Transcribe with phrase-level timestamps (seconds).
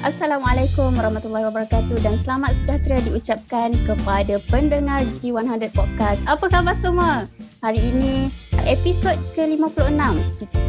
[0.00, 6.24] Assalamualaikum warahmatullahi wabarakatuh dan selamat sejahtera diucapkan kepada pendengar G100 Podcast.
[6.24, 7.28] Apa khabar semua?
[7.60, 8.32] Hari ini
[8.64, 10.00] episod ke-56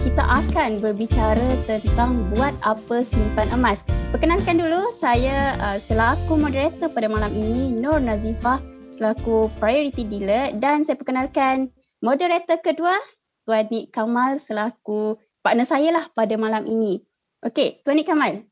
[0.03, 3.87] kita akan berbicara tentang buat apa simpan emas.
[4.11, 8.59] Perkenalkan dulu saya uh, selaku moderator pada malam ini Nur Nazifah
[8.91, 11.71] selaku priority dealer dan saya perkenalkan
[12.03, 12.99] moderator kedua
[13.47, 16.99] Tuan Nik Kamal selaku partner saya lah pada malam ini.
[17.47, 18.50] Okey, Tuan Nik Kamal,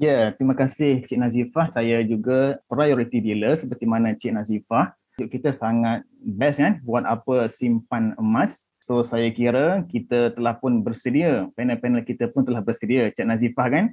[0.00, 1.68] Ya, terima kasih Cik Nazifah.
[1.68, 4.96] Saya juga priority dealer seperti mana Cik Nazifah.
[5.20, 8.72] Kita sangat best kan buat apa simpan emas.
[8.80, 13.84] So saya kira kita telah pun bersedia, panel-panel kita pun telah bersedia Cik Nazifah kan?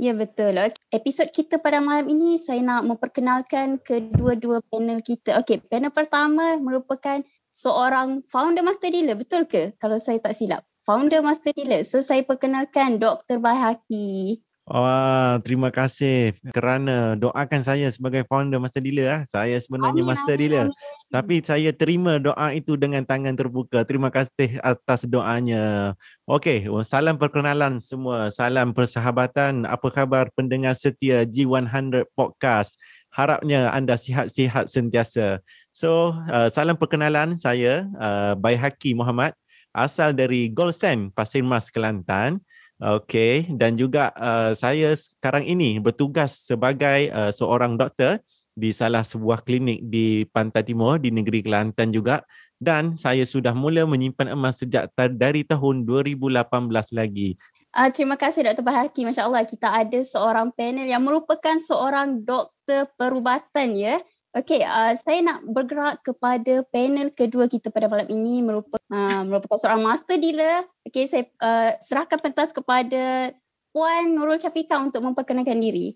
[0.00, 0.56] Ya betul.
[0.88, 5.44] Episod kita pada malam ini saya nak memperkenalkan kedua-dua panel kita.
[5.44, 7.20] Okey, panel pertama merupakan
[7.52, 9.76] seorang founder master dealer, betul ke?
[9.76, 10.64] Kalau saya tak silap.
[10.88, 11.84] Founder master dealer.
[11.84, 13.44] So saya perkenalkan Dr.
[13.44, 14.40] Bahaki.
[14.64, 19.12] Wah, terima kasih kerana doakan saya sebagai founder Master Dealer.
[19.12, 19.22] Ah.
[19.28, 20.66] Saya sebenarnya amin, Master amin, Dealer.
[20.72, 21.12] Amin.
[21.12, 23.84] Tapi saya terima doa itu dengan tangan terbuka.
[23.84, 25.92] Terima kasih atas doanya.
[26.24, 28.32] Okey, salam perkenalan semua.
[28.32, 29.68] Salam persahabatan.
[29.68, 32.80] Apa khabar pendengar setia G100 Podcast?
[33.12, 35.44] Harapnya anda sihat-sihat sentiasa.
[35.76, 39.36] So, uh, salam perkenalan saya, uh, Bayhaki Muhammad.
[39.76, 42.40] Asal dari Golsen, Pasir Mas, Kelantan.
[42.84, 48.20] Okey dan juga uh, saya sekarang ini bertugas sebagai uh, seorang doktor
[48.52, 52.20] di salah sebuah klinik di Pantai Timur di negeri Kelantan juga
[52.60, 56.44] dan saya sudah mula menyimpan emas sejak dari tahun 2018
[56.92, 57.40] lagi.
[57.74, 58.62] Uh, terima kasih Dr.
[58.62, 59.02] Bahaki.
[59.02, 63.98] Masya Allah kita ada seorang panel yang merupakan seorang doktor perubatan ya.
[64.34, 69.54] Okey, uh, saya nak bergerak kepada panel kedua kita pada malam ini merupakan uh, merupakan
[69.62, 70.66] seorang master dealer.
[70.82, 73.30] Okey, saya uh, serahkan pentas kepada
[73.70, 75.94] Puan Nurul Syafika untuk memperkenalkan diri.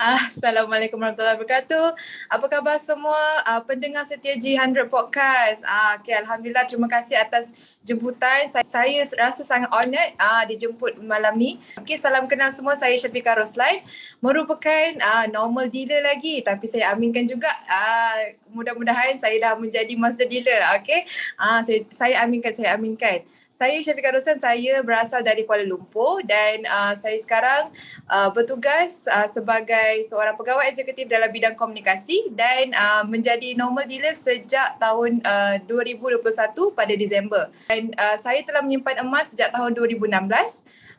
[0.00, 1.92] Assalamualaikum warahmatullahi wabarakatuh.
[2.32, 5.60] Apa khabar semua uh, pendengar setia G100 Podcast?
[5.60, 7.52] Uh, okay, Alhamdulillah terima kasih atas
[7.84, 8.48] jemputan.
[8.48, 11.60] Saya, saya rasa sangat honored uh, dijemput malam ni.
[11.84, 12.80] Okay, salam kenal semua.
[12.80, 13.84] Saya Syafiqah Roslan.
[14.24, 20.24] Merupakan uh, normal dealer lagi tapi saya aminkan juga uh, mudah-mudahan saya dah menjadi master
[20.24, 20.64] dealer.
[20.80, 21.04] Okay,
[21.36, 23.20] uh, saya, saya aminkan, saya aminkan.
[23.60, 27.68] Saya Syafiqah Roslan, saya berasal dari Kuala Lumpur dan uh, saya sekarang
[28.08, 34.16] uh, bertugas uh, sebagai seorang pegawai eksekutif dalam bidang komunikasi dan uh, menjadi normal dealer
[34.16, 36.24] sejak tahun uh, 2021
[36.72, 37.52] pada Disember.
[37.68, 40.08] Dan uh, saya telah menyimpan emas sejak tahun 2016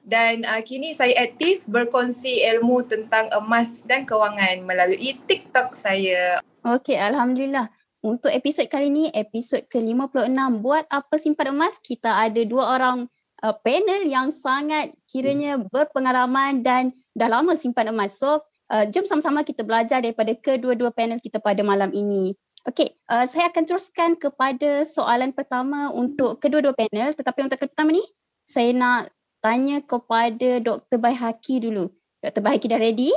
[0.06, 6.38] dan uh, kini saya aktif berkongsi ilmu tentang emas dan kewangan melalui TikTok saya.
[6.62, 12.78] Okey, Alhamdulillah untuk episod kali ni, episod ke-56 buat apa simpan emas, kita ada dua
[12.78, 13.06] orang
[13.46, 18.18] uh, panel yang sangat kiranya berpengalaman dan dah lama simpan emas.
[18.18, 18.42] So,
[18.74, 22.34] uh, jom sama-sama kita belajar daripada kedua-dua panel kita pada malam ini.
[22.66, 27.14] Okey, uh, saya akan teruskan kepada soalan pertama untuk kedua-dua panel.
[27.14, 28.02] Tetapi untuk pertama ni,
[28.46, 30.98] saya nak tanya kepada Dr.
[31.02, 31.90] Baihaki dulu.
[32.22, 32.42] Dr.
[32.42, 33.10] Baihaki dah ready?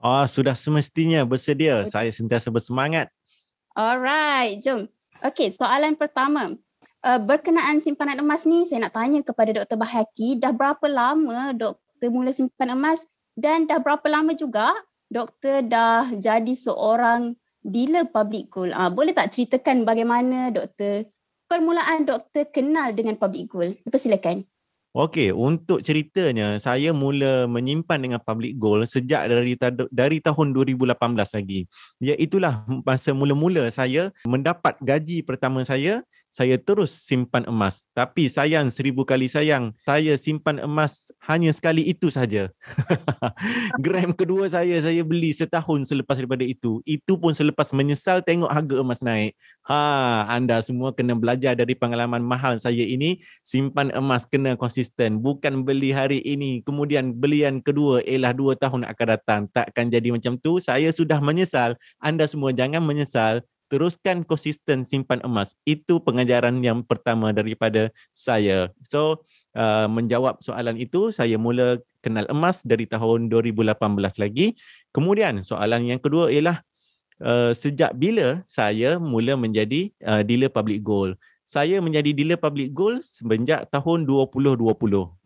[0.00, 1.84] Oh, sudah semestinya bersedia.
[1.84, 1.92] Okay.
[1.92, 3.12] Saya sentiasa bersemangat
[3.80, 4.92] Alright, jom.
[5.24, 6.52] Okay, soalan pertama.
[7.00, 9.80] Uh, berkenaan simpanan emas ni, saya nak tanya kepada Dr.
[9.80, 14.76] Bahaki, dah berapa lama doktor mula simpan emas dan dah berapa lama juga
[15.08, 18.76] doktor dah jadi seorang dealer public gold?
[18.76, 21.08] Uh, boleh tak ceritakan bagaimana doktor
[21.48, 23.80] permulaan doktor kenal dengan public gold?
[23.88, 24.44] Persilakan.
[24.94, 29.54] Okey, untuk ceritanya saya mula menyimpan dengan public gold sejak dari
[29.86, 31.70] dari tahun 2018 lagi.
[32.02, 37.82] Iaitulah masa mula-mula saya mendapat gaji pertama saya saya terus simpan emas.
[37.90, 42.54] Tapi sayang seribu kali sayang, saya simpan emas hanya sekali itu saja.
[43.84, 46.78] Gram kedua saya, saya beli setahun selepas daripada itu.
[46.86, 49.34] Itu pun selepas menyesal tengok harga emas naik.
[49.66, 53.18] Ha, anda semua kena belajar dari pengalaman mahal saya ini.
[53.42, 55.18] Simpan emas kena konsisten.
[55.18, 59.40] Bukan beli hari ini, kemudian belian kedua ialah dua tahun akan datang.
[59.50, 60.62] Takkan jadi macam tu.
[60.62, 61.74] Saya sudah menyesal.
[61.98, 65.54] Anda semua jangan menyesal teruskan konsisten simpan emas.
[65.62, 68.74] Itu pengajaran yang pertama daripada saya.
[68.90, 69.22] So,
[69.54, 73.78] uh, menjawab soalan itu, saya mula kenal emas dari tahun 2018
[74.18, 74.58] lagi.
[74.90, 76.66] Kemudian soalan yang kedua ialah
[77.22, 81.14] uh, sejak bila saya mula menjadi uh, dealer public gold
[81.50, 84.70] saya menjadi dealer public gold semenjak tahun 2020.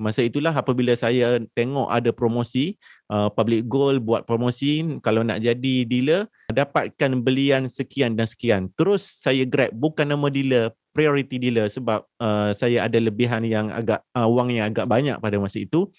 [0.01, 2.81] Masa itulah apabila saya tengok ada promosi
[3.13, 8.73] uh, public gold buat promosi kalau nak jadi dealer dapatkan belian sekian dan sekian.
[8.73, 14.01] Terus saya grab bukan nama dealer priority dealer sebab uh, saya ada lebihan yang agak
[14.17, 15.93] uh, wang yang agak banyak pada masa itu.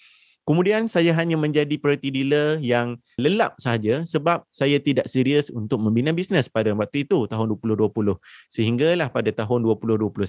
[0.46, 6.14] Kemudian saya hanya menjadi property dealer yang lelap sahaja sebab saya tidak serius untuk membina
[6.14, 7.90] bisnes pada waktu itu tahun 2020.
[8.46, 10.22] Sehinggalah pada tahun 2021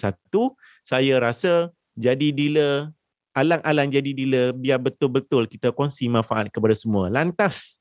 [0.82, 2.90] saya rasa jadi dealer
[3.38, 7.14] alang-alang jadi dealer biar betul-betul kita kongsi manfaat kepada semua.
[7.14, 7.78] Lantas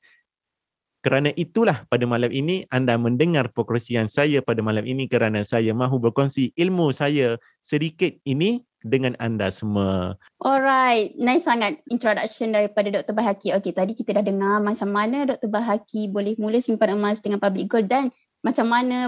[1.07, 6.03] kerana itulah pada malam ini anda mendengar perkongsian saya pada malam ini kerana saya mahu
[6.03, 10.19] berkongsi ilmu saya sedikit ini dengan anda semua.
[10.43, 13.15] Alright, nice sangat introduction daripada Dr.
[13.15, 13.55] Bahaki.
[13.55, 15.47] Okay, tadi kita dah dengar macam mana Dr.
[15.47, 18.11] Bahaki boleh mula simpan emas dengan public gold dan
[18.43, 19.07] macam mana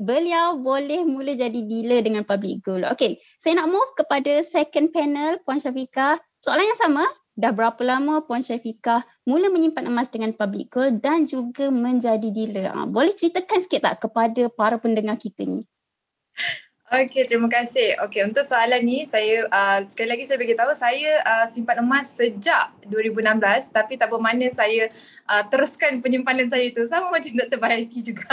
[0.00, 2.88] beliau boleh mula jadi dealer dengan public gold.
[2.96, 6.16] Okay, saya nak move kepada second panel, Puan Syafiqah.
[6.40, 7.04] Soalan yang sama,
[7.34, 12.70] dah berapa lama Puan Syafiqah mula menyimpan emas dengan public gold dan juga menjadi dealer?
[12.70, 15.66] Ha, boleh ceritakan sikit tak kepada para pendengar kita ni?
[16.90, 17.94] Okey, terima kasih.
[18.02, 22.18] Okey, untuk soalan ni saya uh, sekali lagi saya bagi tahu saya uh, simpan emas
[22.18, 24.90] sejak 2016 tapi tak bermakna saya
[25.30, 27.62] uh, teruskan penyimpanan saya itu sama macam Dr.
[27.62, 28.26] Baiki juga.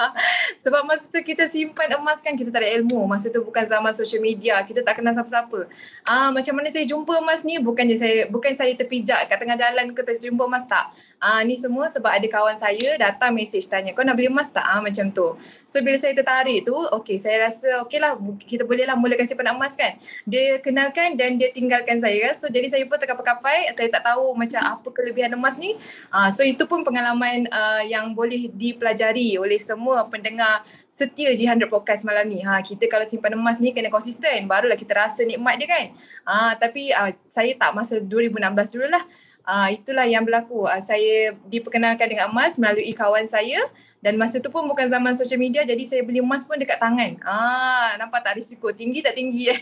[0.64, 3.04] Sebab masa tu kita simpan emas kan kita tak ada ilmu.
[3.04, 5.68] Masa tu bukan zaman social media, kita tak kenal siapa-siapa.
[6.08, 9.36] Ah uh, macam mana saya jumpa emas ni bukan je saya bukan saya terpijak kat
[9.36, 10.88] tengah jalan ke saya jumpa emas tak.
[11.20, 14.48] Ah uh, ni semua sebab ada kawan saya datang message tanya, "Kau nak beli emas
[14.48, 15.36] tak?" Ah uh, macam tu.
[15.68, 18.14] So bila saya tertarik tu, okey saya rasa okey lah
[18.46, 19.98] kita boleh lah mulakan simpan emas kan.
[20.22, 22.30] Dia kenalkan dan dia tinggalkan saya.
[22.38, 25.74] So jadi saya pun terkapai-kapai, saya tak tahu macam apa kelebihan emas ni.
[26.14, 32.06] Uh, so itu pun pengalaman uh, yang boleh dipelajari oleh semua pendengar setia G100 Podcast
[32.06, 32.46] malam ni.
[32.46, 35.86] Ha, kita kalau simpan emas ni kena konsisten, barulah kita rasa nikmat dia kan.
[36.22, 38.38] Uh, tapi uh, saya tak masa 2016
[38.70, 39.02] dulu lah.
[39.42, 40.62] Uh, itulah yang berlaku.
[40.62, 43.66] Uh, saya diperkenalkan dengan emas melalui kawan saya
[44.00, 47.20] dan masa tu pun bukan zaman social media jadi saya beli emas pun dekat tangan.
[47.24, 49.60] Ah nampak tak risiko tinggi tak tinggi eh.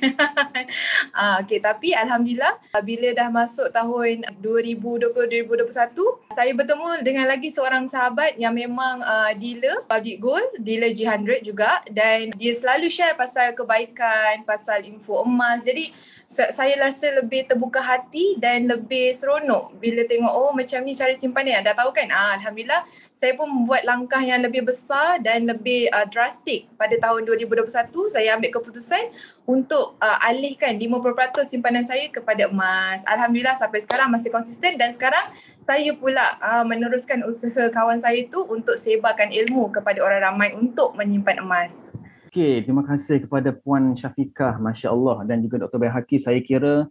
[1.18, 2.54] ah okey tapi alhamdulillah
[2.86, 9.34] bila dah masuk tahun 2020 2021 saya bertemu dengan lagi seorang sahabat yang memang uh,
[9.34, 15.66] dealer public gold, dealer G100 juga dan dia selalu share pasal kebaikan, pasal info emas.
[15.66, 15.90] Jadi
[16.28, 21.48] saya rasa lebih terbuka hati dan lebih seronok bila tengok oh macam ni cara simpan
[21.48, 21.64] dia.
[21.64, 22.06] Dah tahu kan?
[22.12, 22.84] Ah, Alhamdulillah
[23.16, 27.64] saya pun membuat langkah yang lebih besar dan lebih uh, drastik pada tahun 2021
[28.12, 29.08] saya ambil keputusan
[29.48, 33.00] untuk uh, alihkan 50% simpanan saya kepada emas.
[33.08, 35.32] Alhamdulillah sampai sekarang masih konsisten dan sekarang
[35.64, 40.92] saya pula uh, meneruskan usaha kawan saya itu untuk sebarkan ilmu kepada orang ramai untuk
[40.92, 41.88] menyimpan emas.
[42.28, 45.80] Okey, terima kasih kepada Puan Syafiqah, Masya Allah dan juga Dr.
[45.80, 46.20] Bayhaki.
[46.20, 46.84] Saya kira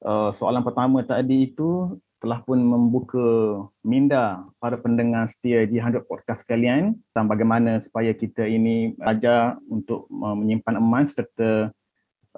[0.00, 3.22] uh, soalan pertama tadi itu telah pun membuka
[3.86, 10.34] minda para pendengar setia G100 Podcast sekalian tentang bagaimana supaya kita ini belajar untuk uh,
[10.34, 11.70] menyimpan emas serta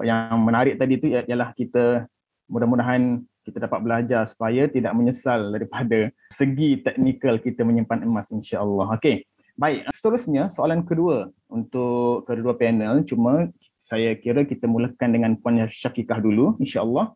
[0.05, 2.05] yang menarik tadi itu ialah kita
[2.49, 9.01] mudah-mudahan kita dapat belajar supaya tidak menyesal daripada segi teknikal kita menyimpan emas insya-Allah.
[9.01, 9.25] Okey.
[9.61, 16.21] Baik, seterusnya soalan kedua untuk kedua panel cuma saya kira kita mulakan dengan Puan Syafiqah
[16.21, 17.13] dulu insya-Allah.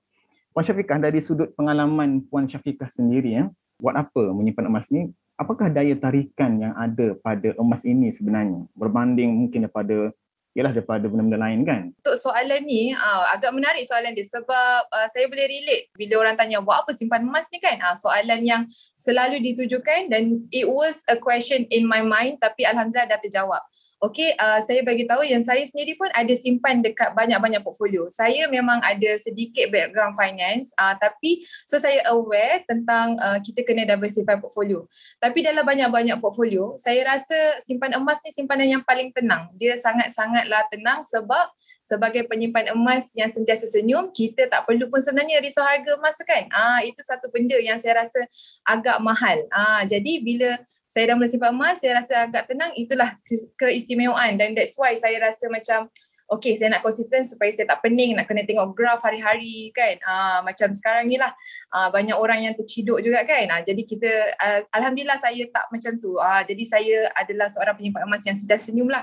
[0.55, 3.51] Puan Syafiqah dari sudut pengalaman Puan Syafiqah sendiri ya,
[3.83, 5.11] buat apa menyimpan emas ni?
[5.35, 10.15] Apakah daya tarikan yang ada pada emas ini sebenarnya berbanding mungkin daripada
[10.55, 11.83] ialah daripada benda-benda lain kan.
[11.91, 16.39] Untuk soalan ni uh, agak menarik soalan dia sebab uh, saya boleh relate bila orang
[16.39, 17.75] tanya buat apa simpan emas ni kan.
[17.83, 18.63] Uh, soalan yang
[18.95, 23.59] selalu ditujukan dan it was a question in my mind tapi alhamdulillah dah terjawab.
[24.05, 28.05] Okey, uh, saya bagi tahu yang saya sendiri pun ada simpan dekat banyak-banyak portfolio.
[28.13, 33.89] Saya memang ada sedikit background finance uh, tapi so saya aware tentang uh, kita kena
[33.89, 34.85] diversify portfolio.
[35.25, 39.49] Tapi dalam banyak-banyak portfolio, saya rasa simpan emas ni simpanan yang paling tenang.
[39.57, 41.49] Dia sangat-sangatlah tenang sebab
[41.81, 46.29] sebagai penyimpan emas yang sentiasa senyum, kita tak perlu pun sebenarnya risau harga emas tu
[46.29, 46.45] kan.
[46.53, 48.21] Ah itu satu benda yang saya rasa
[48.69, 49.49] agak mahal.
[49.49, 50.61] Ah jadi bila
[50.95, 53.19] saya dah mula simpan emas, saya rasa agak tenang, itulah
[53.59, 54.39] keistimewaan.
[54.39, 55.91] Dan that's why saya rasa macam
[56.31, 59.99] okay saya nak konsisten supaya saya tak pening nak kena tengok graf hari-hari kan?
[60.07, 61.35] Uh, macam sekarang ni lah
[61.75, 63.51] uh, banyak orang yang terciduk juga kan?
[63.51, 66.15] Uh, jadi kita uh, Alhamdulillah saya tak macam tu.
[66.15, 69.03] Uh, jadi saya adalah seorang penyimpan emas yang sedang senyum lah.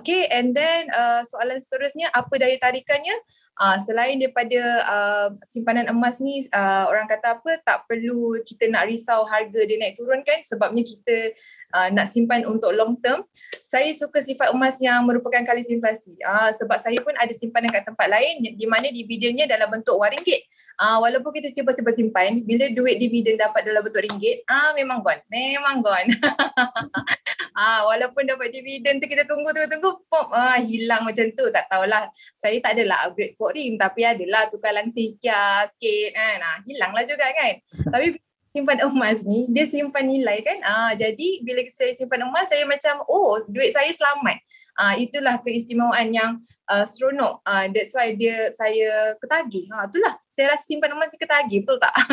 [0.00, 3.14] Okay and then uh, soalan seterusnya apa daya tarikannya
[3.58, 8.86] Uh, selain daripada uh, simpanan emas ni uh, orang kata apa tak perlu kita nak
[8.86, 10.38] risau harga dia naik turun kan?
[10.46, 11.34] Sebabnya kita
[11.74, 13.26] uh, nak simpan untuk long term.
[13.66, 16.14] Saya suka sifat emas yang merupakan kalis inflasi.
[16.22, 20.14] Uh, sebab saya pun ada simpanan kat tempat lain di mana dividennya dalam bentuk wang
[20.14, 20.46] ringgit
[20.78, 25.20] uh, walaupun kita simpan-simpan-simpan, bila duit dividen dapat dalam bentuk ringgit, ah uh, memang gone.
[25.28, 26.08] Memang gone.
[27.58, 31.26] ah uh, walaupun dapat dividen tu kita tunggu tunggu tunggu pop ah uh, hilang macam
[31.34, 31.44] tu.
[31.50, 32.08] Tak tahulah.
[32.32, 36.38] Saya tak adalah upgrade sport rim tapi adalah tukar langsi Kia sikit kan.
[36.40, 37.58] Ah uh, hilanglah juga kan.
[37.92, 38.16] tapi
[38.48, 43.04] simpan emas ni dia simpan nilai kan ah jadi bila saya simpan emas saya macam
[43.04, 44.40] oh duit saya selamat
[44.78, 46.30] ah itulah keistimewaan yang
[46.70, 47.42] uh, seronok.
[47.42, 49.66] Ah that's why dia saya ketagih.
[49.74, 50.14] Ah itulah.
[50.32, 51.66] Saya rasa simpan emas ketagih.
[51.66, 51.94] Betul tak?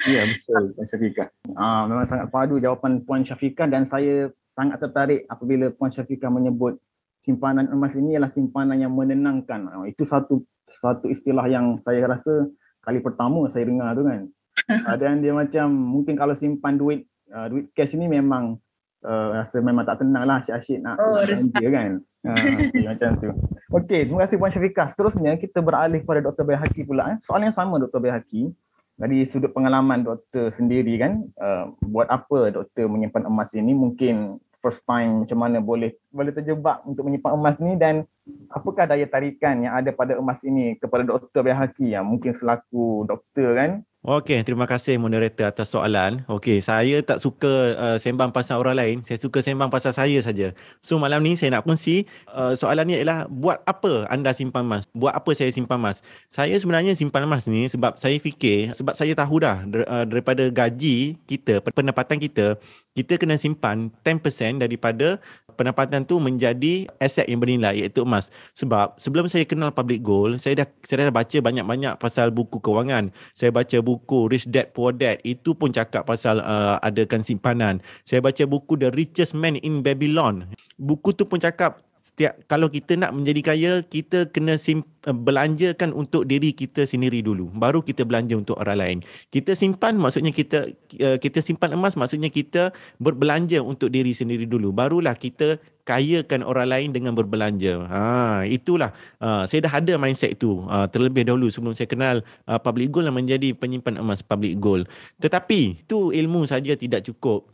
[0.00, 1.28] Ya betul Puan Syafiqah.
[1.60, 6.80] Ah memang sangat padu jawapan Puan Syafiqah dan saya sangat tertarik apabila Puan Syafiqah menyebut
[7.20, 9.68] simpanan emas ini adalah simpanan yang menenangkan.
[9.92, 10.40] Itu satu
[10.80, 12.48] satu istilah yang saya rasa
[12.80, 14.24] kali pertama saya dengar tu kan.
[14.70, 18.56] Uh, dan dia macam mungkin kalau simpan duit uh, duit cash ni memang
[19.04, 21.90] uh, rasa memang tak tenang lah asyik-asyik nak oh, belanja kan
[22.26, 22.44] uh,
[22.88, 23.30] macam tu
[23.70, 24.90] Okey, terima kasih Puan Syafiqah.
[24.90, 26.42] Seterusnya kita beralih kepada Dr.
[26.42, 27.14] Bayhaki pula.
[27.14, 27.22] Eh.
[27.22, 28.02] Soalan yang sama Dr.
[28.02, 28.50] Bayhaki.
[28.98, 33.70] Dari sudut pengalaman doktor sendiri kan, uh, buat apa doktor menyimpan emas ini?
[33.70, 38.04] Mungkin first time macam mana boleh boleh terjebak untuk menyimpan emas ni dan
[38.52, 41.40] apakah daya tarikan yang ada pada emas ini kepada Dr.
[41.40, 46.24] Bayhaki yang mungkin selaku doktor kan Okey, terima kasih moderator atas soalan.
[46.24, 48.96] Okey, saya tak suka uh, sembang pasal orang lain.
[49.04, 50.56] Saya suka sembang pasal saya saja.
[50.80, 54.88] So malam ni saya nak kongsi uh, soalan ni ialah buat apa anda simpan emas?
[54.96, 56.00] Buat apa saya simpan emas?
[56.32, 61.20] Saya sebenarnya simpan emas ni sebab saya fikir sebab saya tahu dah uh, daripada gaji
[61.28, 62.56] kita, pendapatan kita,
[62.94, 65.22] kita kena simpan 10% daripada
[65.54, 68.32] pendapatan tu menjadi aset yang bernilai iaitu emas.
[68.56, 73.12] Sebab sebelum saya kenal public gold, saya dah saya dah baca banyak-banyak pasal buku kewangan.
[73.36, 77.84] Saya baca buku Rich Dad Poor Dad, itu pun cakap pasal uh, adakan simpanan.
[78.08, 80.48] Saya baca buku The Richest Man in Babylon.
[80.80, 85.94] Buku tu pun cakap setiap kalau kita nak menjadi kaya kita kena sim, uh, belanjakan
[85.94, 87.46] untuk diri kita sendiri dulu.
[87.54, 88.98] Baru kita belanja untuk orang lain.
[89.30, 94.74] Kita simpan maksudnya kita uh, kita simpan emas maksudnya kita berbelanja untuk diri sendiri dulu.
[94.74, 97.86] Barulah kita kayakan orang lain dengan berbelanja.
[97.86, 98.90] Ha itulah.
[99.22, 103.06] Uh, saya dah ada mindset itu uh, terlebih dahulu sebelum saya kenal uh, public gold
[103.06, 104.90] dan menjadi penyimpan emas public gold.
[105.22, 107.46] Tetapi itu ilmu saja tidak cukup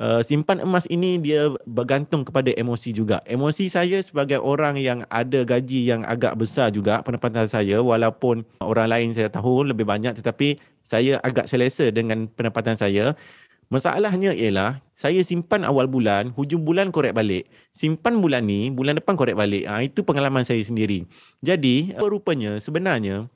[0.00, 3.20] uh, simpan emas ini dia bergantung kepada emosi juga.
[3.26, 8.88] Emosi saya sebagai orang yang ada gaji yang agak besar juga pendapatan saya walaupun orang
[8.90, 13.14] lain saya tahu lebih banyak tetapi saya agak selesa dengan pendapatan saya.
[13.72, 17.48] Masalahnya ialah saya simpan awal bulan, hujung bulan korek balik.
[17.72, 19.64] Simpan bulan ni, bulan depan korek balik.
[19.64, 21.08] Ha, itu pengalaman saya sendiri.
[21.40, 23.26] Jadi, rupanya sebenarnya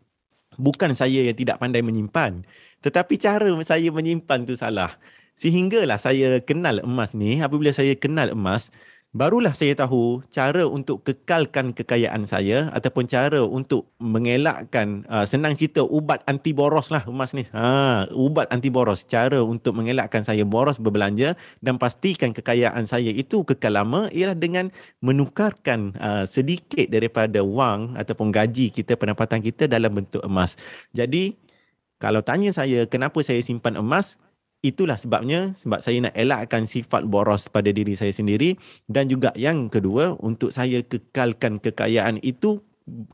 [0.60, 2.44] bukan saya yang tidak pandai menyimpan.
[2.84, 4.94] Tetapi cara saya menyimpan tu salah.
[5.38, 8.74] Sehinggalah saya kenal emas ni, apabila saya kenal emas,
[9.14, 15.86] barulah saya tahu cara untuk kekalkan kekayaan saya ataupun cara untuk mengelakkan uh, senang cerita
[15.86, 17.46] ubat anti boros lah emas ni.
[17.54, 23.46] Ha, ubat anti boros, cara untuk mengelakkan saya boros berbelanja dan pastikan kekayaan saya itu
[23.46, 30.02] kekal lama ialah dengan menukarkan uh, sedikit daripada wang ataupun gaji kita pendapatan kita dalam
[30.02, 30.58] bentuk emas.
[30.90, 31.38] Jadi
[32.02, 34.22] kalau tanya saya kenapa saya simpan emas,
[34.60, 38.58] itulah sebabnya sebab saya nak elakkan sifat boros pada diri saya sendiri.
[38.90, 42.62] Dan juga yang kedua untuk saya kekalkan kekayaan itu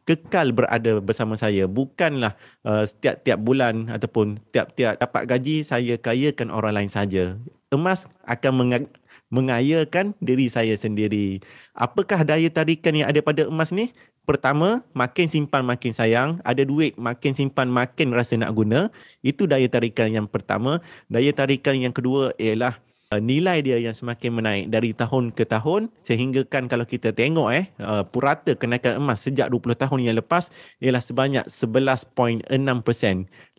[0.07, 1.67] kekal berada bersama saya.
[1.67, 7.37] Bukanlah uh, setiap-tiap bulan ataupun tiap-tiap dapat gaji saya kayakan orang lain saja.
[7.75, 8.93] Emas akan meng-
[9.35, 11.43] mengayakan diri saya sendiri.
[11.75, 13.91] Apakah daya tarikan yang ada pada emas ni
[14.29, 16.41] pertama makin simpan makin sayang.
[16.45, 18.93] Ada duit makin simpan makin rasa nak guna.
[19.25, 20.85] Itu daya tarikan yang pertama.
[21.09, 22.84] Daya tarikan yang kedua ialah
[23.15, 27.49] uh, nilai dia yang semakin menaik dari tahun ke tahun sehingga kan kalau kita tengok
[27.55, 30.51] eh uh, purata kenaikan emas sejak 20 tahun yang lepas
[30.83, 32.51] ialah sebanyak 11.6%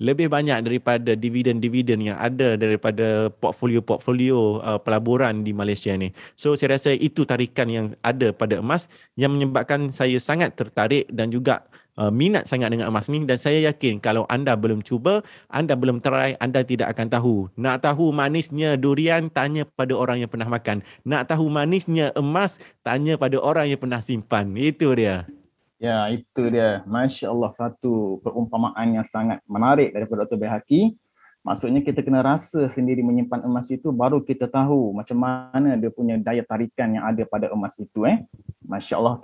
[0.04, 6.12] lebih banyak daripada dividen-dividen yang ada daripada portfolio-portfolio uh, pelaburan di Malaysia ni.
[6.36, 11.32] So saya rasa itu tarikan yang ada pada emas yang menyebabkan saya sangat tertarik dan
[11.32, 11.64] juga
[12.00, 16.04] uh, minat sangat dengan emas ni dan saya yakin kalau anda belum cuba, anda belum
[16.04, 17.36] try, anda tidak akan tahu.
[17.56, 20.84] Nak tahu manisnya durian, tanya pada orang yang pernah makan.
[21.08, 24.52] Nak tahu manisnya emas, tanya pada orang yang pernah simpan.
[24.56, 25.28] Itu dia.
[25.76, 26.82] Ya, itu dia.
[26.88, 30.40] Masya Allah, satu perumpamaan yang sangat menarik daripada Dr.
[30.40, 30.96] Behaki.
[31.46, 36.18] Maksudnya kita kena rasa sendiri menyimpan emas itu baru kita tahu macam mana dia punya
[36.18, 38.02] daya tarikan yang ada pada emas itu.
[38.02, 38.26] Eh.
[38.66, 39.22] Masya Allah.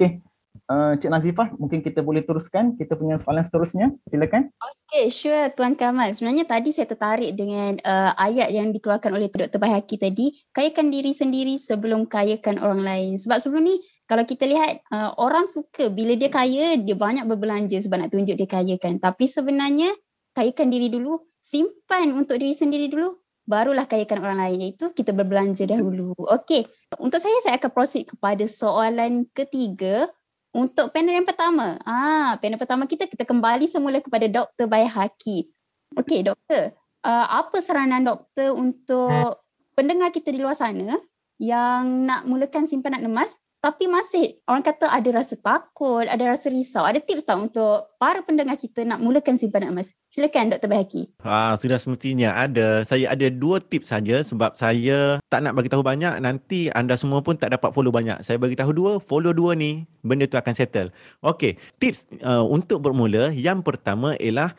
[0.71, 3.91] Uh, Cik Nazifah, mungkin kita boleh teruskan kita punya soalan seterusnya.
[4.07, 4.55] Silakan.
[4.87, 6.15] Okay, sure Tuan Kamal.
[6.15, 9.59] Sebenarnya tadi saya tertarik dengan uh, ayat yang dikeluarkan oleh Dr.
[9.59, 10.31] Bahaki tadi.
[10.55, 13.19] Kayakan diri sendiri sebelum kayakan orang lain.
[13.19, 17.75] Sebab sebelum ni, kalau kita lihat uh, orang suka bila dia kaya, dia banyak berbelanja
[17.83, 18.95] sebab nak tunjuk dia kaya kan.
[18.95, 19.91] Tapi sebenarnya
[20.31, 25.67] kayakan diri dulu, simpan untuk diri sendiri dulu, barulah kayakan orang lain iaitu kita berbelanja
[25.67, 26.15] dahulu.
[26.15, 26.63] Okey,
[27.03, 30.07] untuk saya saya akan proceed kepada soalan ketiga
[30.51, 31.79] untuk panel yang pertama.
[31.87, 34.67] Ah, panel pertama kita kita kembali semula kepada Dr.
[34.67, 35.47] Bayhaki.
[35.95, 36.75] Okey, doktor.
[37.01, 39.41] Uh, apa saranan doktor untuk
[39.73, 40.99] pendengar kita di luar sana
[41.41, 46.81] yang nak mulakan simpanan emas tapi masih orang kata ada rasa takut, ada rasa risau.
[46.81, 49.93] Ada tips tak untuk para pendengar kita nak mulakan simpanan emas?
[50.09, 50.65] Silakan Dr.
[50.65, 51.13] Bahaki.
[51.21, 52.81] Ah, sudah semestinya ada.
[52.81, 57.21] Saya ada dua tips saja sebab saya tak nak bagi tahu banyak nanti anda semua
[57.21, 58.25] pun tak dapat follow banyak.
[58.25, 60.89] Saya bagi tahu dua, follow dua ni benda tu akan settle.
[61.21, 64.57] Okey, tips uh, untuk bermula yang pertama ialah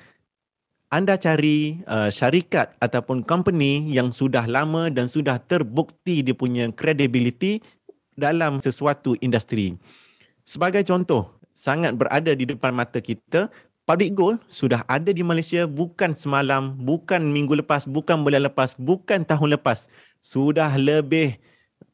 [0.92, 7.64] anda cari uh, syarikat ataupun company yang sudah lama dan sudah terbukti dia punya credibility
[8.19, 9.76] dalam sesuatu industri.
[10.42, 13.52] Sebagai contoh, sangat berada di depan mata kita,
[13.83, 19.26] Public Gold sudah ada di Malaysia bukan semalam, bukan minggu lepas, bukan bulan lepas, bukan
[19.26, 19.90] tahun lepas.
[20.23, 21.42] Sudah lebih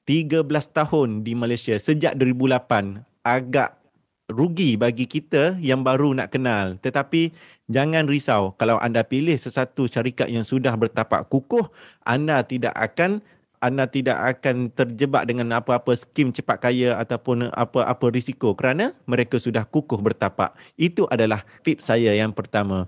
[0.05, 3.05] 13 tahun di Malaysia sejak 2008.
[3.25, 3.81] Agak
[4.29, 6.77] rugi bagi kita yang baru nak kenal.
[6.77, 7.33] Tetapi
[7.73, 11.73] jangan risau kalau anda pilih sesuatu syarikat yang sudah bertapak kukuh,
[12.05, 13.25] anda tidak akan
[13.59, 19.67] anda tidak akan terjebak dengan apa-apa skim cepat kaya ataupun apa-apa risiko kerana mereka sudah
[19.67, 20.55] kukuh bertapak.
[20.79, 22.87] Itu adalah tips saya yang pertama.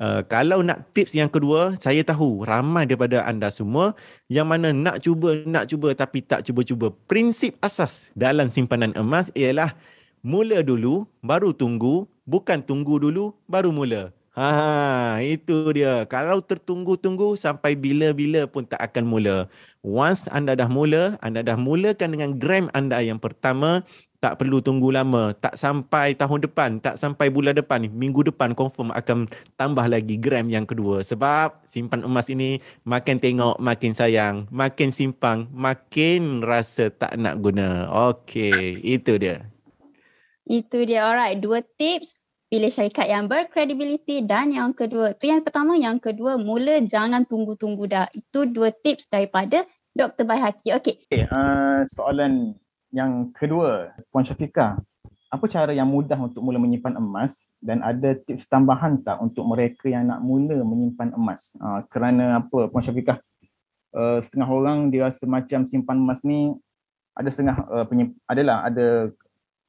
[0.00, 3.92] Uh, kalau nak tips yang kedua, saya tahu ramai daripada anda semua
[4.32, 6.88] yang mana nak cuba, nak cuba tapi tak cuba-cuba.
[7.04, 9.76] Prinsip asas dalam simpanan emas ialah
[10.24, 14.12] mula dulu, baru tunggu, bukan tunggu dulu, baru mula.
[14.30, 16.06] Ha, itu dia.
[16.06, 19.50] Kalau tertunggu-tunggu sampai bila-bila pun tak akan mula.
[19.82, 23.82] Once anda dah mula, anda dah mulakan dengan gram anda yang pertama,
[24.22, 25.34] tak perlu tunggu lama.
[25.34, 29.26] Tak sampai tahun depan, tak sampai bulan depan, minggu depan confirm akan
[29.58, 31.02] tambah lagi gram yang kedua.
[31.02, 37.90] Sebab simpan emas ini makin tengok makin sayang, makin simpang makin rasa tak nak guna.
[38.14, 39.42] Okey, itu dia.
[40.46, 41.08] Itu dia.
[41.08, 42.19] Alright, dua tips
[42.50, 47.86] pilih syarikat yang berkredibiliti dan yang kedua, tu yang pertama, yang kedua mula jangan tunggu-tunggu
[47.86, 48.10] dah.
[48.10, 49.62] Itu dua tips daripada
[49.94, 50.26] Dr.
[50.26, 50.74] Bayhaki.
[50.74, 51.06] Okey.
[51.06, 52.58] Okay, uh, soalan
[52.90, 54.82] yang kedua, Puan Syafiqah.
[55.30, 59.86] Apa cara yang mudah untuk mula menyimpan emas dan ada tips tambahan tak untuk mereka
[59.86, 61.54] yang nak mula menyimpan emas?
[61.54, 63.22] Uh, kerana apa Puan Syafiqah?
[63.94, 66.54] Uh, setengah orang dia rasa macam simpan emas ni
[67.14, 69.10] ada setengah uh, penyimp- adalah ada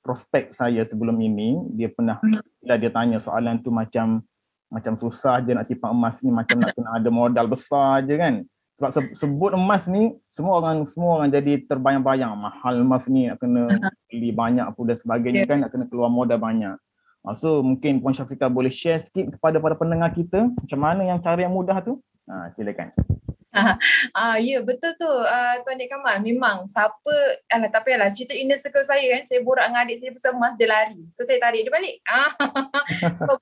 [0.01, 2.41] prospek saya sebelum ini dia pernah hmm.
[2.61, 4.25] bila dia tanya soalan tu macam
[4.71, 8.35] macam susah je nak simpan emas ni macam nak kena ada modal besar je kan.
[8.79, 12.31] Sebab sebut emas ni semua orang semua orang jadi terbayang-bayang.
[12.33, 13.67] Mahal emas ni nak kena
[14.07, 16.79] beli banyak apa dan sebagainya kan nak kena keluar modal banyak.
[17.21, 21.21] Ah, so mungkin Puan Syafiqah boleh share sikit kepada para pendengar kita macam mana yang
[21.21, 22.01] cara yang mudah tu?
[22.25, 22.89] Ha, silakan
[24.19, 25.07] ah ya betul tu.
[25.07, 27.15] Uh, Tuan Dik Kamal memang siapa
[27.51, 30.67] alah tapi alah cerita inner circle saya kan saya borak dengan adik saya emas dia
[30.71, 31.01] lari.
[31.11, 31.95] So saya tarik dia balik.
[32.07, 32.31] Ah
[33.19, 33.37] sebab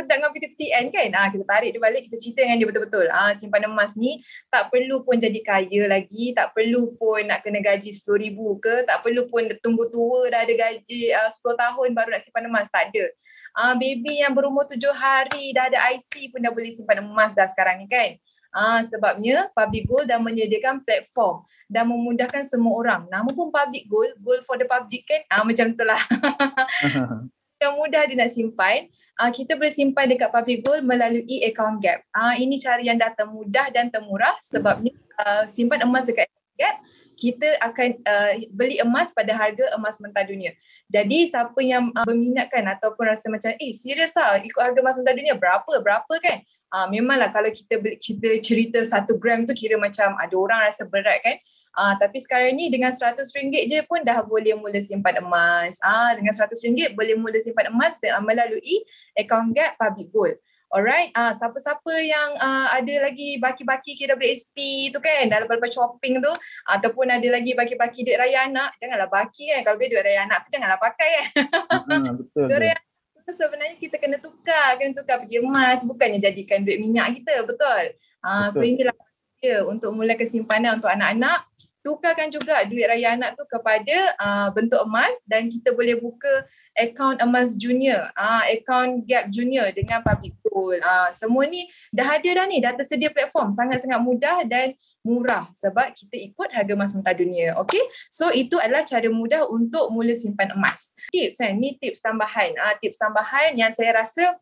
[0.00, 1.08] sedang dengan PTPTN kan?
[1.12, 3.06] Ah kita tarik dia balik kita cerita dengan dia betul-betul.
[3.12, 7.60] Ah simpanan emas ni tak perlu pun jadi kaya lagi tak perlu pun nak kena
[7.60, 8.32] gaji 10000
[8.64, 12.48] ke tak perlu pun tunggu tua dah ada gaji uh, 10 tahun baru nak simpan
[12.48, 13.12] emas tak ada.
[13.52, 17.44] Ah baby yang berumur 7 hari dah ada IC pun dah boleh simpan emas dah
[17.44, 18.16] sekarang ni kan
[18.50, 23.02] Ah, sebabnya Public Gold dah menyediakan platform dan memudahkan semua orang.
[23.06, 25.22] Nama pun Public Gold, Gold for the Public kan?
[25.30, 25.98] Ah, macam itulah.
[27.60, 28.88] yang mudah dia nak simpan,
[29.20, 32.02] ah, kita boleh simpan dekat Public Gold melalui account gap.
[32.10, 36.80] Ah, ini cara yang dah termudah dan termurah sebabnya uh, simpan emas dekat gap
[37.20, 40.56] kita akan uh, beli emas pada harga emas mentah dunia.
[40.88, 45.12] Jadi siapa yang uh, berminatkan ataupun rasa macam eh serius lah ikut harga emas mentah
[45.12, 46.40] dunia berapa berapa kan?
[46.74, 51.18] uh, memanglah kalau kita kita cerita satu gram tu kira macam ada orang rasa berat
[51.20, 51.36] kan
[51.76, 56.14] uh, tapi sekarang ni dengan seratus ringgit je pun dah boleh mula simpan emas uh,
[56.14, 58.86] dengan seratus ringgit boleh mula simpan emas uh, melalui
[59.18, 60.36] account gap public gold
[60.70, 66.22] Alright, ah uh, siapa-siapa yang uh, ada lagi baki-baki KWSP tu kan dalam lepas shopping
[66.22, 66.30] tu
[66.62, 69.66] ataupun ada lagi baki-baki duit raya anak, janganlah baki kan.
[69.66, 71.26] Kalau duit raya anak tu janganlah pakai kan.
[71.90, 72.46] Uh, betul.
[72.54, 72.78] duit
[73.34, 77.94] sebenarnya kita kena tukar, kena tukar pergi emas, bukannya jadikan duit minyak kita, betul?
[78.22, 78.94] Uh, so inilah
[79.40, 81.48] dia untuk mula kesimpanan untuk anak-anak.
[81.80, 86.44] Tukarkan juga duit raya anak tu kepada uh, bentuk emas dan kita boleh buka
[86.76, 90.74] account emas junior, uh, account gap junior dengan public pool.
[90.82, 93.54] Uh, semua ni dah ada dah ni, dah tersedia platform.
[93.54, 94.74] Sangat-sangat mudah dan
[95.06, 97.54] murah sebab kita ikut harga emas mentah dunia.
[97.62, 100.90] Okay, so itu adalah cara mudah untuk mula simpan emas.
[101.14, 102.58] Tips kan, ni tips tambahan.
[102.58, 104.34] Uh, tips tambahan yang saya rasa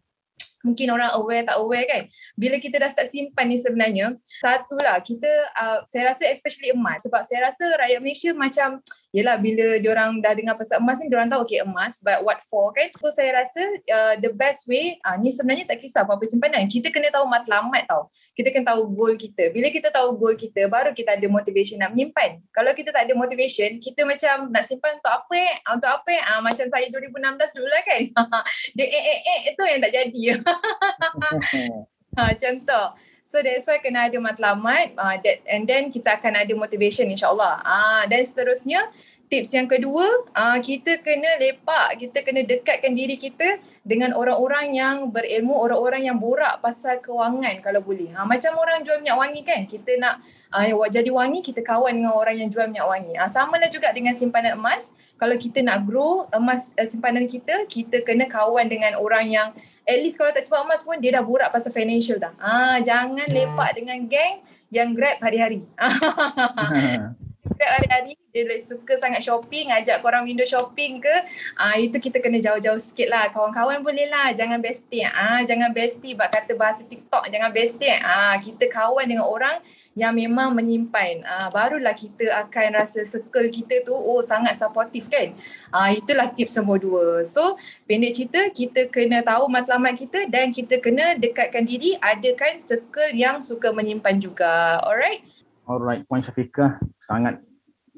[0.66, 2.02] mungkin orang aware tak aware kan
[2.34, 7.22] bila kita dah start simpan ni sebenarnya satulah kita uh, saya rasa especially emas sebab
[7.22, 11.48] saya rasa rakyat Malaysia macam yelah bila diorang dah dengar pasal emas ni diorang tahu
[11.48, 12.92] okay emas but what for kan?
[13.00, 16.68] So saya rasa uh, the best way uh, ni sebenarnya tak kisah apa-apa simpanan.
[16.68, 18.12] Kita kena tahu matlamat tau.
[18.36, 19.48] Kita kena tahu goal kita.
[19.52, 22.40] Bila kita tahu goal kita baru kita ada motivation nak menyimpan.
[22.52, 25.54] Kalau kita tak ada motivation kita macam nak simpan untuk apa eh?
[25.72, 26.22] Untuk apa eh?
[26.34, 28.02] Uh, macam saya 2016 dulu lah kan?
[28.76, 30.22] Dia eh eh eh itu yang tak jadi.
[32.18, 32.86] Ha, contoh.
[33.28, 37.60] So that's why kena ada matlamat uh, that, and then kita akan ada motivation insyaAllah.
[37.60, 38.88] Uh, dan seterusnya
[39.28, 44.96] tips yang kedua uh, kita kena lepak, kita kena dekatkan diri kita dengan orang-orang yang
[45.12, 48.16] berilmu, orang-orang yang borak pasal kewangan kalau boleh.
[48.16, 52.16] Ha, macam orang jual minyak wangi kan, kita nak uh, jadi wangi, kita kawan dengan
[52.16, 53.12] orang yang jual minyak wangi.
[53.20, 54.88] Ha, sama lah juga dengan simpanan emas.
[55.20, 59.48] Kalau kita nak grow emas uh, simpanan kita, kita kena kawan dengan orang yang
[59.88, 62.36] at least kalau tak simpan emas pun dia dah borak pasal financial dah.
[62.36, 65.64] Ah jangan lepak dengan geng yang grab hari-hari.
[67.58, 71.14] grab hari-hari dia like, suka sangat shopping ajak korang window shopping ke
[71.58, 73.26] ah itu kita kena jauh-jauh sikit lah.
[73.34, 78.38] Kawan-kawan boleh lah jangan bestie ah jangan bestie bak kata bahasa TikTok jangan bestie ah.
[78.38, 79.58] Kita kawan dengan orang
[79.98, 85.34] yang memang menyimpan uh, barulah kita akan rasa circle kita tu oh sangat supportive kan?
[85.74, 87.26] Uh, itulah tips nombor dua.
[87.26, 87.58] So
[87.90, 93.42] pendek cerita kita kena tahu matlamat kita dan kita kena dekatkan diri adakan circle yang
[93.42, 94.78] suka menyimpan juga.
[94.86, 95.26] Alright?
[95.66, 97.47] Alright Puan Syafiqah sangat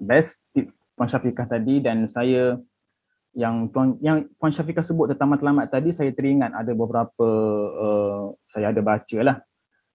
[0.00, 2.56] best tip Puan Syafiqah tadi dan saya
[3.36, 7.28] yang Puan yang Puan Syafiqah sebut tentang matlamat tadi saya teringat ada beberapa
[7.76, 9.36] uh, saya ada baca lah.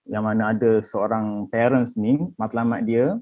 [0.06, 3.18] Yang mana ada seorang parents ni matlamat dia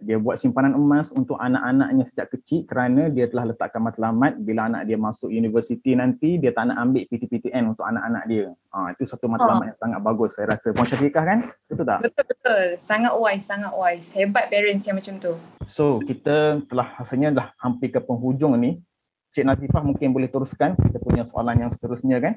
[0.00, 4.88] dia buat simpanan emas untuk anak-anaknya sejak kecil kerana dia telah letakkan matlamat bila anak
[4.88, 8.46] dia masuk universiti nanti dia tak nak ambil PTPTN untuk anak-anak dia.
[8.72, 9.68] Ha, itu satu matlamat oh.
[9.68, 10.68] yang sangat bagus saya rasa.
[10.72, 11.38] Puan Syafiqah kan?
[11.44, 11.98] Betul tak?
[12.00, 12.64] Betul-betul.
[12.80, 14.08] Sangat wise, sangat wise.
[14.16, 15.32] Hebat parents yang macam tu.
[15.68, 18.80] So kita telah rasanya dah hampir ke penghujung ni.
[19.30, 22.34] Cik Nazifah mungkin boleh teruskan kita punya soalan yang seterusnya kan?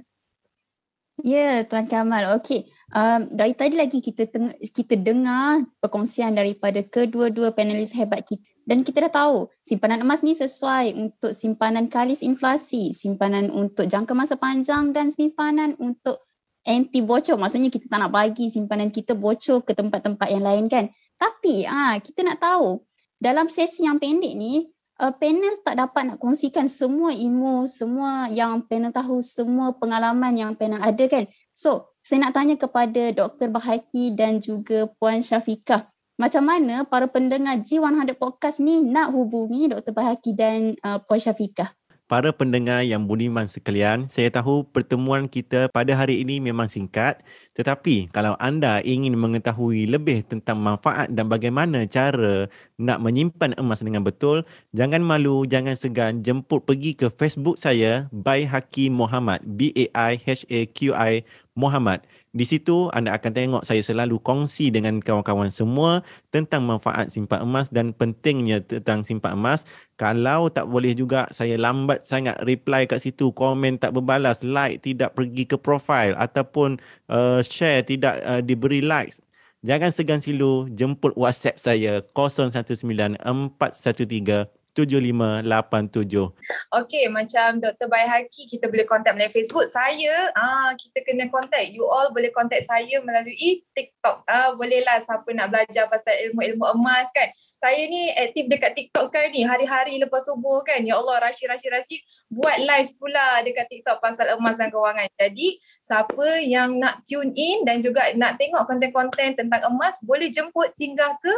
[1.21, 2.25] Ya, Tuan Kamal.
[2.41, 2.65] Okey.
[2.89, 8.41] Um, dari tadi lagi kita teng- kita dengar perkongsian daripada kedua-dua panelis hebat kita.
[8.65, 14.15] Dan kita dah tahu simpanan emas ni sesuai untuk simpanan kalis inflasi, simpanan untuk jangka
[14.17, 16.25] masa panjang dan simpanan untuk
[16.65, 17.37] anti bocor.
[17.37, 20.89] Maksudnya kita tak nak bagi simpanan kita bocor ke tempat-tempat yang lain kan.
[21.19, 22.81] Tapi ah kita nak tahu
[23.21, 28.61] dalam sesi yang pendek ni uh, panel tak dapat nak kongsikan semua ilmu, semua yang
[28.65, 31.25] panel tahu, semua pengalaman yang panel ada kan.
[31.53, 33.47] So, saya nak tanya kepada Dr.
[33.47, 35.87] Bahaki dan juga Puan Syafiqah.
[36.13, 39.93] Macam mana para pendengar G100 Podcast ni nak hubungi Dr.
[39.97, 41.73] Bahaki dan uh, Puan Syafiqah?
[42.07, 47.23] Para pendengar yang budiman sekalian, saya tahu pertemuan kita pada hari ini memang singkat,
[47.57, 54.03] tetapi kalau anda ingin mengetahui lebih tentang manfaat dan bagaimana cara nak menyimpan emas dengan
[54.03, 54.43] betul,
[54.75, 60.21] jangan malu, jangan segan jemput pergi ke Facebook saya by Hakim Muhammad, B A I
[60.21, 62.01] H A Q I Muhammad.
[62.33, 66.01] Di situ anda akan tengok saya selalu kongsi dengan kawan-kawan semua
[66.33, 69.69] tentang manfaat simpan emas dan pentingnya tentang simpan emas.
[70.01, 75.13] Kalau tak boleh juga saya lambat sangat reply kat situ, komen tak berbalas, like tidak
[75.13, 76.81] pergi ke profile ataupun
[77.13, 79.21] uh, share tidak uh, diberi likes.
[79.61, 82.81] Jangan segan silu jemput WhatsApp saya 019
[83.21, 86.33] 413 7587.
[86.73, 87.87] Okay, macam Dr.
[87.87, 89.69] Bayhaki kita boleh kontak melalui Facebook.
[89.69, 91.69] Saya, ah kita kena kontak.
[91.69, 93.92] You all boleh kontak saya melalui TikTok.
[94.03, 97.31] Ah bolehlah siapa nak belajar pasal ilmu-ilmu emas kan.
[97.55, 99.47] Saya ni aktif dekat TikTok sekarang ni.
[99.47, 100.83] Hari-hari lepas subuh kan.
[100.83, 102.03] Ya Allah, rasyid-rasyid-rasyid.
[102.27, 105.07] Buat live pula dekat TikTok pasal emas dan kewangan.
[105.15, 110.71] Jadi, siapa yang nak tune in dan juga nak tengok konten-konten tentang emas, boleh jemput
[110.75, 111.33] singgah ke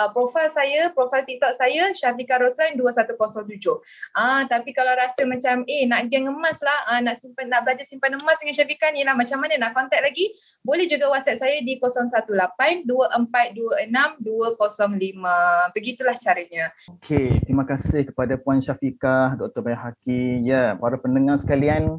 [0.00, 3.60] uh, profil saya, profil TikTok saya, Syafiqah Roslan 2107.
[4.16, 7.84] Ah tapi kalau rasa macam eh nak geng emas lah, ah, nak simpan nak belajar
[7.84, 10.32] simpan emas dengan Syafiqah ni lah macam mana nak contact lagi?
[10.64, 15.76] Boleh juga WhatsApp saya di 018 2426 205.
[15.76, 16.64] Begitulah caranya.
[16.98, 19.62] Okey, terima kasih kepada Puan Syafiqah, Dr.
[19.62, 20.44] Bayhaki.
[20.44, 21.94] Ya, para pendengar sekalian,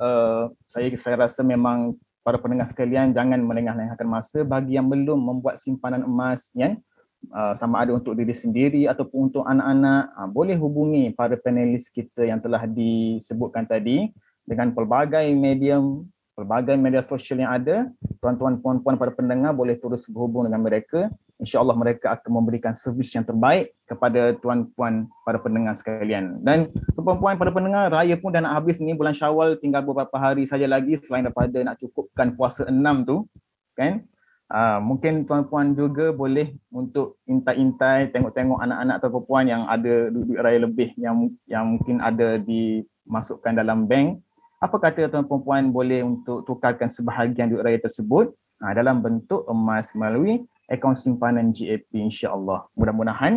[0.00, 5.62] uh, saya saya rasa memang para pendengar sekalian jangan melengah-lengahkan masa bagi yang belum membuat
[5.62, 6.74] simpanan emas ya
[7.30, 12.26] uh, sama ada untuk diri sendiri ataupun untuk anak-anak uh, boleh hubungi para panelis kita
[12.26, 14.10] yang telah disebutkan tadi
[14.42, 17.88] dengan pelbagai medium pelbagai media sosial yang ada
[18.20, 23.24] tuan-tuan puan-puan para pendengar boleh terus berhubung dengan mereka insyaAllah mereka akan memberikan servis yang
[23.24, 26.40] terbaik kepada tuan-puan para pendengar sekalian.
[26.40, 30.48] Dan tuan-puan para pendengar, raya pun dah nak habis ni bulan syawal tinggal beberapa hari
[30.48, 33.16] saja lagi selain daripada nak cukupkan puasa enam tu.
[33.76, 34.04] kan?
[34.46, 40.62] Uh, mungkin tuan-puan juga boleh untuk intai-intai tengok-tengok anak-anak atau perempuan yang ada duit raya
[40.62, 44.22] lebih yang yang mungkin ada dimasukkan dalam bank.
[44.56, 48.32] Apa kata tuan-puan puan boleh untuk tukarkan sebahagian duit raya tersebut
[48.64, 52.64] uh, dalam bentuk emas melalui akaun simpanan GAP insya-Allah.
[52.72, 53.36] Mudah-mudahan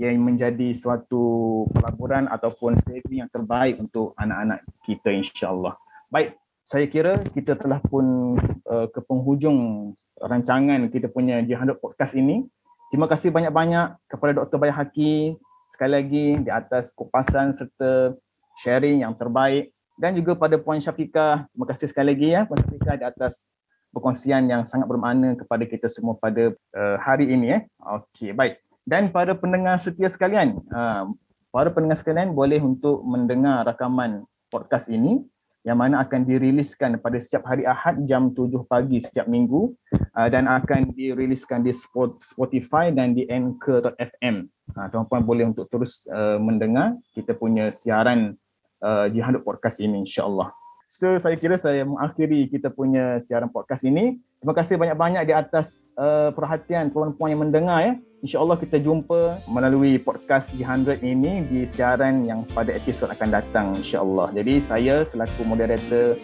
[0.00, 5.76] yang menjadi suatu pelaburan ataupun saving yang terbaik untuk anak-anak kita insya-Allah.
[6.08, 6.32] Baik,
[6.64, 8.32] saya kira kita telah pun
[8.64, 12.40] uh, ke penghujung rancangan kita punya Jihad Podcast ini.
[12.88, 14.56] Terima kasih banyak-banyak kepada Dr.
[14.56, 15.36] Bayahaki
[15.68, 18.16] sekali lagi di atas kupasan serta
[18.64, 21.46] sharing yang terbaik dan juga pada Puan Syafiqah.
[21.50, 23.50] Terima kasih sekali lagi ya Puan Syafiqah di atas
[23.94, 27.58] perkongsian yang sangat bermakna kepada kita semua pada uh, hari ini ya.
[28.02, 28.58] Okey, baik.
[28.82, 31.08] Dan para pendengar setia sekalian, uh,
[31.54, 35.22] para pendengar sekalian boleh untuk mendengar rakaman podcast ini
[35.64, 39.72] yang mana akan diriliskan pada setiap hari Ahad jam 7 pagi setiap minggu
[40.12, 41.72] uh, dan akan diriliskan di
[42.20, 44.36] Spotify dan di Anchor.fm.
[44.76, 48.36] Uh, tuan-puan boleh untuk terus uh, mendengar kita punya siaran
[48.82, 50.54] uh, Jihad Podcast ini insya-Allah.
[50.94, 54.22] So saya kira saya mengakhiri kita punya siaran podcast ini.
[54.38, 57.92] Terima kasih banyak-banyak di atas uh, perhatian tuan-puan yang mendengar ya.
[58.22, 64.30] InsyaAllah kita jumpa melalui podcast G100 ini di siaran yang pada episod akan datang insyaAllah.
[64.38, 66.14] Jadi saya selaku moderator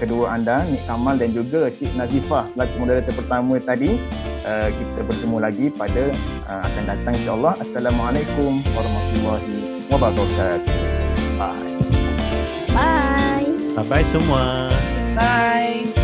[0.00, 4.00] kedua anda, Nik Kamal dan juga Cik Nazifah selaku moderator pertama tadi.
[4.48, 6.04] Uh, kita bertemu lagi pada
[6.48, 7.54] uh, akan datang insyaAllah.
[7.60, 10.64] Assalamualaikum warahmatullahi wabarakatuh.
[11.36, 11.73] Bye.
[12.74, 13.44] Bye.
[13.76, 14.70] Bye bye, someone.
[15.14, 16.03] Bye.